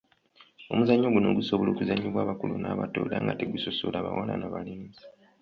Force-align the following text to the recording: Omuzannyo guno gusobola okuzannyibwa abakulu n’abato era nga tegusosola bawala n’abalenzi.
Omuzannyo 0.71 1.07
guno 1.15 1.27
gusobola 1.39 1.69
okuzannyibwa 1.71 2.19
abakulu 2.23 2.53
n’abato 2.59 2.99
era 3.07 3.17
nga 3.23 3.33
tegusosola 3.39 3.97
bawala 4.05 4.33
n’abalenzi. 4.37 5.03